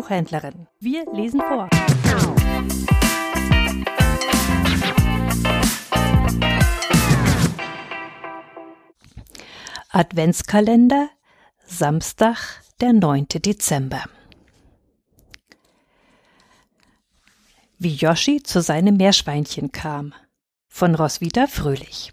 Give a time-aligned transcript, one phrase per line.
[0.00, 0.66] Buchhändlerin.
[0.78, 1.68] Wir lesen vor.
[9.90, 11.10] Adventskalender,
[11.66, 12.38] Samstag,
[12.80, 13.26] der 9.
[13.44, 14.04] Dezember.
[17.78, 20.14] Wie Yoshi zu seinem Meerschweinchen kam.
[20.68, 22.10] Von Roswitha Fröhlich.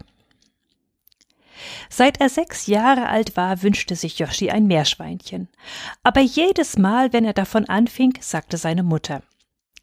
[1.88, 5.48] Seit er sechs Jahre alt war, wünschte sich Yoshi ein Meerschweinchen.
[6.02, 9.22] Aber jedes Mal, wenn er davon anfing, sagte seine Mutter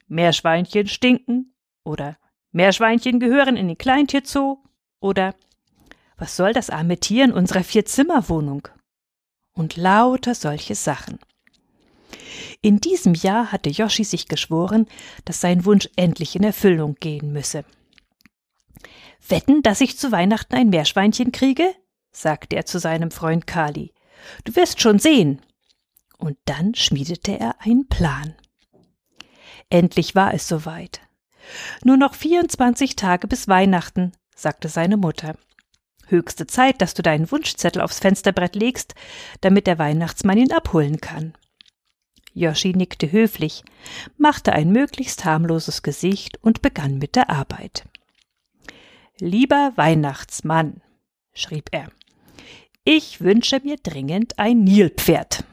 [0.07, 1.53] Meerschweinchen stinken
[1.84, 2.17] oder
[2.51, 4.59] Meerschweinchen gehören in den Kleintierzoo
[4.99, 5.35] oder
[6.17, 8.67] was soll das arme Tier in unserer Vierzimmerwohnung?
[9.53, 11.20] Und lauter solche Sachen.
[12.62, 14.87] In diesem Jahr hatte Yoshi sich geschworen,
[15.26, 17.63] dass sein Wunsch endlich in Erfüllung gehen müsse.
[19.27, 21.73] Wetten, dass ich zu Weihnachten ein Meerschweinchen kriege?
[22.12, 23.93] sagte er zu seinem Freund Kali.
[24.43, 25.41] Du wirst schon sehen.
[26.18, 28.35] Und dann schmiedete er einen Plan.
[29.70, 31.01] Endlich war es soweit.
[31.84, 35.35] Nur noch 24 Tage bis Weihnachten, sagte seine Mutter.
[36.07, 38.93] Höchste Zeit, dass du deinen Wunschzettel aufs Fensterbrett legst,
[39.41, 41.34] damit der Weihnachtsmann ihn abholen kann.
[42.34, 43.63] Yoshi nickte höflich,
[44.18, 47.85] machte ein möglichst harmloses Gesicht und begann mit der Arbeit.
[49.20, 50.82] Lieber Weihnachtsmann,
[51.34, 51.88] schrieb er,
[52.84, 55.46] ich wünsche mir dringend ein Nilpferd.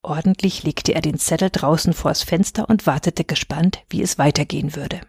[0.00, 5.02] Ordentlich legte er den Zettel draußen vors Fenster und wartete gespannt, wie es weitergehen würde.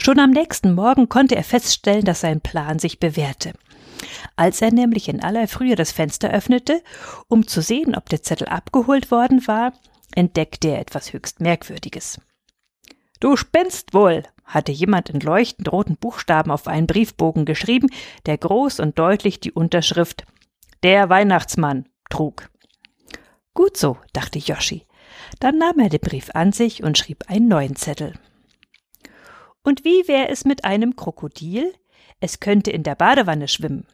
[0.00, 3.52] Schon am nächsten Morgen konnte er feststellen, dass sein Plan sich bewährte.
[4.34, 6.82] Als er nämlich in aller Frühe das Fenster öffnete,
[7.28, 9.72] um zu sehen, ob der Zettel abgeholt worden war,
[10.16, 12.20] entdeckte er etwas höchst Merkwürdiges.
[13.20, 17.88] Du spinnst wohl, hatte jemand in leuchtend roten Buchstaben auf einen Briefbogen geschrieben,
[18.26, 20.24] der groß und deutlich die Unterschrift
[20.82, 22.50] Der Weihnachtsmann trug.
[23.54, 24.86] Gut so, dachte Yoshi.
[25.40, 28.14] Dann nahm er den Brief an sich und schrieb einen neuen Zettel.
[29.62, 31.72] Und wie wäre es mit einem Krokodil?
[32.20, 33.86] Es könnte in der Badewanne schwimmen.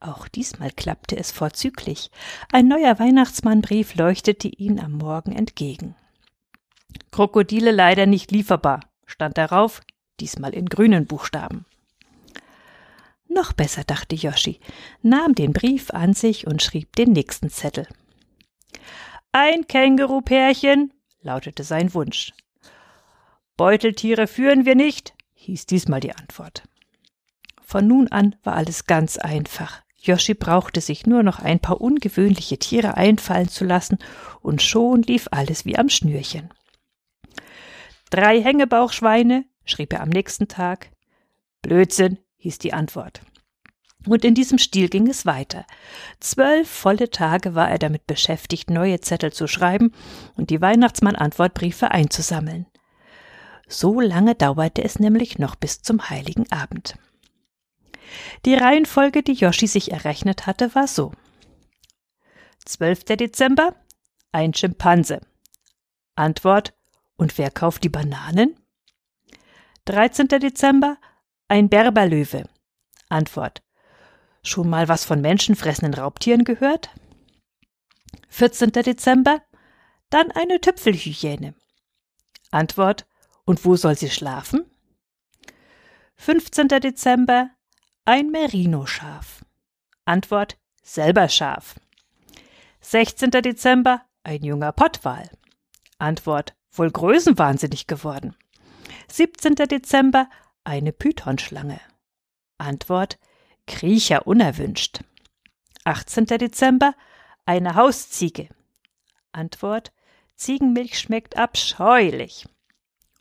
[0.00, 2.10] Auch diesmal klappte es vorzüglich.
[2.52, 5.96] Ein neuer Weihnachtsmannbrief leuchtete ihn am Morgen entgegen.
[7.10, 9.80] Krokodile leider nicht lieferbar, stand darauf,
[10.20, 11.64] diesmal in grünen Buchstaben.
[13.26, 14.60] Noch besser, dachte Yoshi,
[15.02, 17.86] nahm den Brief an sich und schrieb den nächsten Zettel.
[19.32, 22.32] Ein Kängurupärchen, lautete sein Wunsch.
[23.56, 26.62] Beuteltiere führen wir nicht, hieß diesmal die Antwort.
[27.60, 29.82] Von nun an war alles ganz einfach.
[30.00, 33.98] Yoshi brauchte sich nur noch ein paar ungewöhnliche Tiere einfallen zu lassen,
[34.40, 36.48] und schon lief alles wie am Schnürchen.
[38.10, 40.90] Drei Hängebauchschweine, schrieb er am nächsten Tag.
[41.62, 43.20] Blödsinn, hieß die Antwort.
[44.06, 45.66] Und in diesem Stil ging es weiter.
[46.20, 49.92] Zwölf volle Tage war er damit beschäftigt, neue Zettel zu schreiben
[50.36, 52.66] und die Weihnachtsmann-Antwortbriefe einzusammeln.
[53.66, 56.96] So lange dauerte es nämlich noch bis zum heiligen Abend.
[58.46, 61.12] Die Reihenfolge, die Yoshi sich errechnet hatte, war so.
[62.64, 63.04] 12.
[63.04, 63.74] Dezember
[64.32, 65.20] ein Schimpanse.
[66.14, 66.74] Antwort
[67.18, 68.56] und wer kauft die Bananen?
[69.84, 70.28] 13.
[70.28, 70.96] Dezember
[71.48, 72.48] ein Berberlöwe.
[73.10, 73.62] Antwort
[74.42, 76.90] Schon mal was von menschenfressenden Raubtieren gehört?
[78.30, 78.72] 14.
[78.72, 79.42] Dezember
[80.10, 81.54] dann eine Tüpfelhyäne.
[82.50, 83.06] Antwort
[83.44, 84.64] Und wo soll sie schlafen?
[86.16, 86.68] 15.
[86.68, 87.50] Dezember
[88.04, 89.44] ein Merino-Schaf.
[90.04, 91.78] Antwort selber Schaf.
[92.80, 93.30] 16.
[93.30, 95.30] Dezember ein junger Pottwal.
[95.98, 98.34] Antwort wohl größenwahnsinnig geworden.
[99.10, 99.54] 17.
[99.54, 100.28] Dezember
[100.64, 101.80] eine Pythonschlange.
[102.58, 103.18] Antwort
[103.66, 105.00] Kriecher unerwünscht.
[105.84, 106.26] 18.
[106.26, 106.94] Dezember
[107.46, 108.48] eine Hausziege.
[109.32, 109.92] Antwort
[110.36, 112.46] Ziegenmilch schmeckt abscheulich.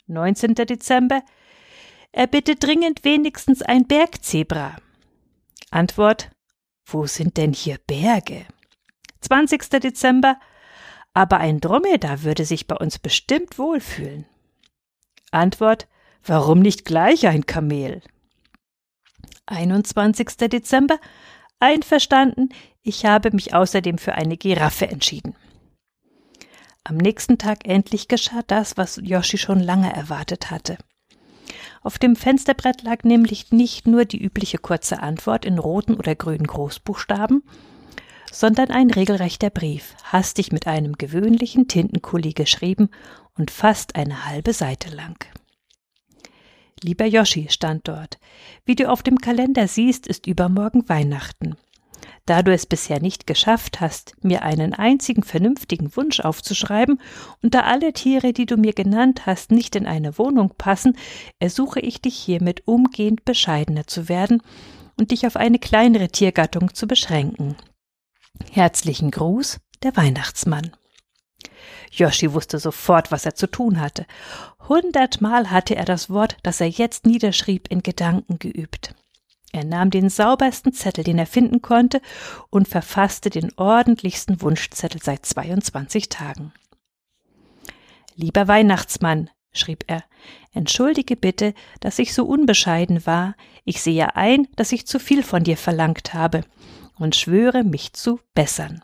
[0.07, 0.55] 19.
[0.55, 1.23] Dezember
[2.11, 4.77] er bittet dringend wenigstens ein Bergzebra.
[5.69, 6.31] Antwort
[6.85, 8.45] Wo sind denn hier Berge?
[9.21, 9.69] 20.
[9.81, 10.39] Dezember
[11.17, 14.27] aber ein Dromedar würde sich bei uns bestimmt wohlfühlen.
[15.31, 15.87] Antwort
[16.23, 18.03] Warum nicht gleich ein Kamel?
[19.47, 20.37] 21.
[20.37, 20.99] Dezember
[21.57, 22.49] Einverstanden,
[22.83, 25.35] ich habe mich außerdem für eine Giraffe entschieden.
[26.83, 30.77] Am nächsten Tag endlich geschah das, was Yoshi schon lange erwartet hatte.
[31.81, 36.45] Auf dem Fensterbrett lag nämlich nicht nur die übliche kurze Antwort in roten oder grünen
[36.45, 37.41] Großbuchstaben,
[38.37, 42.89] sondern ein regelrechter Brief, hastig mit einem gewöhnlichen Tintenkuli geschrieben
[43.35, 45.25] und fast eine halbe Seite lang.
[46.83, 48.19] Lieber Yoshi stand dort.
[48.63, 51.55] Wie du auf dem Kalender siehst, ist übermorgen Weihnachten.
[52.27, 57.01] Da du es bisher nicht geschafft hast, mir einen einzigen vernünftigen Wunsch aufzuschreiben,
[57.41, 60.95] und da alle Tiere, die du mir genannt hast, nicht in eine Wohnung passen,
[61.39, 64.43] ersuche ich dich hiermit umgehend bescheidener zu werden
[64.99, 67.55] und dich auf eine kleinere Tiergattung zu beschränken.
[68.51, 70.71] Herzlichen Gruß, der Weihnachtsmann.
[71.91, 74.05] Yoshi wusste sofort, was er zu tun hatte.
[74.67, 78.93] Hundertmal hatte er das Wort, das er jetzt niederschrieb, in Gedanken geübt.
[79.53, 82.01] Er nahm den saubersten Zettel, den er finden konnte,
[82.49, 86.51] und verfasste den ordentlichsten Wunschzettel seit 22 Tagen.
[88.15, 90.03] Lieber Weihnachtsmann, schrieb er,
[90.51, 93.35] entschuldige bitte, dass ich so unbescheiden war.
[93.63, 96.43] Ich sehe ein, dass ich zu viel von dir verlangt habe
[96.99, 98.81] und schwöre, mich zu bessern.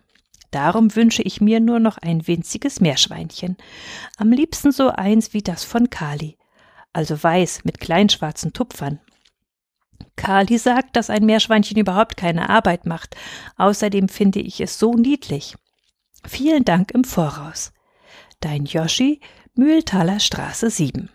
[0.52, 3.58] Darum wünsche ich mir nur noch ein winziges Meerschweinchen.
[4.18, 6.38] Am liebsten so eins wie das von Kali.
[6.94, 9.00] Also weiß mit kleinschwarzen Tupfern.
[10.16, 13.16] Kali sagt, dass ein Meerschweinchen überhaupt keine Arbeit macht.
[13.58, 15.56] Außerdem finde ich es so niedlich.
[16.26, 17.74] Vielen Dank im Voraus.
[18.40, 19.22] Dein Yoshi,
[19.56, 21.10] Mühltaler Straße 7.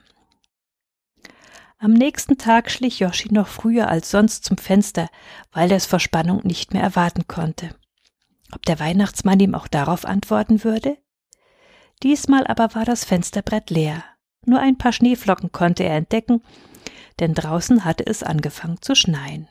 [1.81, 5.09] Am nächsten Tag schlich Yoshi noch früher als sonst zum Fenster,
[5.53, 7.71] weil er es vor Spannung nicht mehr erwarten konnte.
[8.53, 10.99] Ob der Weihnachtsmann ihm auch darauf antworten würde?
[12.03, 14.03] Diesmal aber war das Fensterbrett leer.
[14.45, 16.43] Nur ein paar Schneeflocken konnte er entdecken,
[17.21, 19.49] denn draußen hatte es angefangen zu schneien.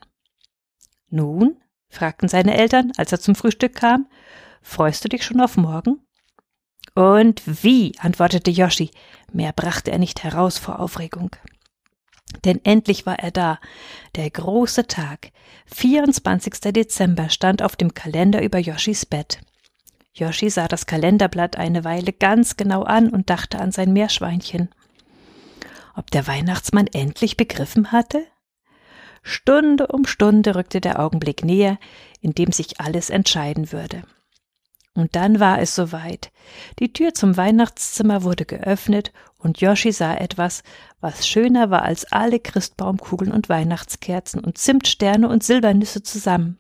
[1.10, 1.56] Nun?
[1.88, 4.08] fragten seine Eltern, als er zum Frühstück kam.
[4.62, 6.06] Freust du dich schon auf morgen?
[6.94, 7.94] Und wie?
[8.00, 8.92] antwortete Yoshi.
[9.32, 11.32] Mehr brachte er nicht heraus vor Aufregung.
[12.46, 13.60] Denn endlich war er da.
[14.16, 15.32] Der große Tag.
[15.74, 16.54] 24.
[16.74, 19.40] Dezember stand auf dem Kalender über Yoshis Bett.
[20.14, 24.70] Yoshi sah das Kalenderblatt eine Weile ganz genau an und dachte an sein Meerschweinchen.
[25.96, 28.26] Ob der Weihnachtsmann endlich begriffen hatte?
[29.24, 31.78] Stunde um Stunde rückte der Augenblick näher,
[32.22, 34.04] in dem sich alles entscheiden würde.
[34.98, 36.32] Und dann war es soweit.
[36.80, 40.64] Die Tür zum Weihnachtszimmer wurde geöffnet und Yoshi sah etwas,
[41.02, 46.58] was schöner war als alle Christbaumkugeln und Weihnachtskerzen und Zimtsterne und Silbernüsse zusammen.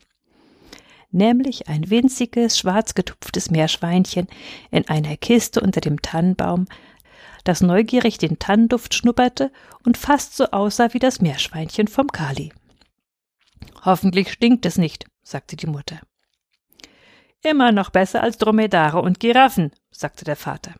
[1.09, 4.27] Nämlich ein winziges, schwarz getupftes Meerschweinchen
[4.69, 6.67] in einer Kiste unter dem Tannenbaum,
[7.43, 9.51] das neugierig den Tannenduft schnupperte
[9.83, 12.53] und fast so aussah wie das Meerschweinchen vom Kali.
[13.83, 15.99] Hoffentlich stinkt es nicht, sagte die Mutter.
[17.43, 20.75] Immer noch besser als Dromedare und Giraffen, sagte der Vater.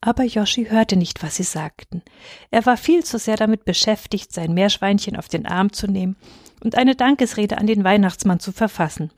[0.00, 2.02] Aber Joschi hörte nicht, was sie sagten.
[2.50, 6.16] Er war viel zu sehr damit beschäftigt, sein Meerschweinchen auf den Arm zu nehmen
[6.62, 9.12] und eine Dankesrede an den Weihnachtsmann zu verfassen.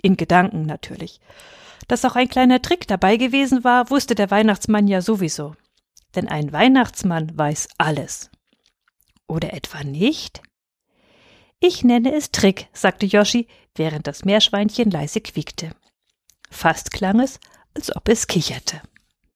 [0.00, 1.20] In Gedanken natürlich.
[1.88, 5.54] Dass auch ein kleiner Trick dabei gewesen war, wusste der Weihnachtsmann ja sowieso.
[6.14, 8.30] Denn ein Weihnachtsmann weiß alles.
[9.26, 10.40] Oder etwa nicht?
[11.60, 15.72] Ich nenne es Trick, sagte Joschi, während das Meerschweinchen leise quiekte.
[16.50, 17.40] Fast klang es,
[17.74, 18.80] als ob es kicherte.